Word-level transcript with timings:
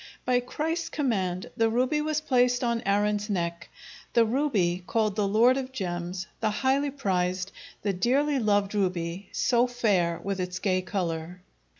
By 0.25 0.39
Christ's 0.39 0.89
command 0.89 1.51
the 1.55 1.69
ruby 1.69 2.01
was 2.01 2.21
placed 2.21 2.63
on 2.63 2.81
Aaron's 2.87 3.29
neck, 3.29 3.69
"the 4.13 4.25
ruby, 4.25 4.83
called 4.87 5.15
the 5.15 5.27
lord 5.27 5.57
of 5.57 5.71
gems; 5.71 6.25
the 6.39 6.49
highly 6.49 6.89
prized, 6.89 7.51
the 7.83 7.93
dearly 7.93 8.39
loved 8.39 8.73
ruby, 8.73 9.29
so 9.31 9.67
fair 9.67 10.19
with 10.23 10.39
its 10.39 10.57
gay 10.57 10.81
color." 10.81 11.43